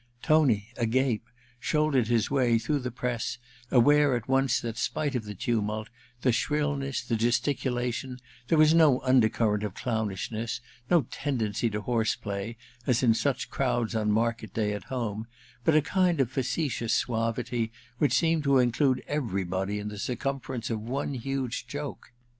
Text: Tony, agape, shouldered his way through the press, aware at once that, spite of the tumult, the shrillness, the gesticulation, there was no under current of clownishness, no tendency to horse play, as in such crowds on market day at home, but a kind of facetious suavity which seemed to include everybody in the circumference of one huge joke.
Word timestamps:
Tony, 0.23 0.69
agape, 0.77 1.29
shouldered 1.59 2.07
his 2.07 2.31
way 2.31 2.57
through 2.57 2.79
the 2.79 2.89
press, 2.89 3.37
aware 3.69 4.15
at 4.15 4.27
once 4.27 4.59
that, 4.59 4.75
spite 4.75 5.13
of 5.13 5.25
the 5.25 5.35
tumult, 5.35 5.89
the 6.21 6.31
shrillness, 6.31 7.03
the 7.03 7.15
gesticulation, 7.15 8.17
there 8.47 8.57
was 8.57 8.73
no 8.73 8.99
under 9.01 9.29
current 9.29 9.61
of 9.61 9.75
clownishness, 9.75 10.59
no 10.89 11.03
tendency 11.11 11.69
to 11.69 11.81
horse 11.81 12.15
play, 12.15 12.57
as 12.87 13.03
in 13.03 13.13
such 13.13 13.51
crowds 13.51 13.93
on 13.93 14.11
market 14.11 14.55
day 14.55 14.73
at 14.73 14.85
home, 14.85 15.27
but 15.63 15.75
a 15.75 15.83
kind 15.83 16.19
of 16.19 16.31
facetious 16.31 16.95
suavity 16.95 17.71
which 17.99 18.15
seemed 18.17 18.43
to 18.43 18.57
include 18.57 19.03
everybody 19.05 19.77
in 19.77 19.89
the 19.89 19.99
circumference 19.99 20.71
of 20.71 20.81
one 20.81 21.13
huge 21.13 21.67
joke. 21.67 22.11